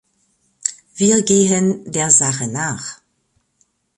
Wir 0.95 1.21
gehen 1.21 1.91
der 1.91 2.09
Sache 2.09 2.47
nach. 2.47 2.99